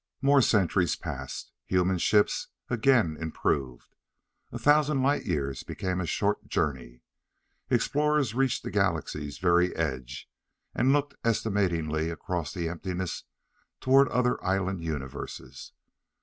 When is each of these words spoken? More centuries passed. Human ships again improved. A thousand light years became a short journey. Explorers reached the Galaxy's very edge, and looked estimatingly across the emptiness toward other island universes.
More 0.19 0.41
centuries 0.41 0.95
passed. 0.95 1.51
Human 1.67 1.99
ships 1.99 2.47
again 2.71 3.15
improved. 3.19 3.93
A 4.51 4.57
thousand 4.57 5.03
light 5.03 5.27
years 5.27 5.61
became 5.61 6.01
a 6.01 6.07
short 6.07 6.47
journey. 6.47 7.01
Explorers 7.69 8.33
reached 8.33 8.63
the 8.63 8.71
Galaxy's 8.71 9.37
very 9.37 9.75
edge, 9.75 10.27
and 10.73 10.91
looked 10.91 11.13
estimatingly 11.23 12.09
across 12.09 12.51
the 12.51 12.67
emptiness 12.67 13.25
toward 13.79 14.07
other 14.09 14.43
island 14.43 14.83
universes. 14.83 15.71